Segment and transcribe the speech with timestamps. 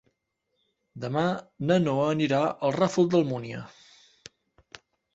[1.03, 1.25] Demà
[1.71, 3.65] na Noa anirà al Ràfol d'Almúnia.